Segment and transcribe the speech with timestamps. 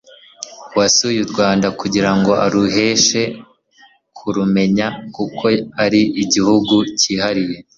[0.73, 3.21] uwasuye u Rwanda kugira ngo arusheho
[4.17, 5.45] kurumenya kuko
[5.83, 7.57] ari igihugu kihariye,